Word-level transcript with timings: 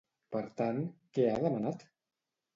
Per 0.35 0.41
tant, 0.61 0.79
què 1.19 1.27
ha 1.33 1.37
demanat? 1.45 1.87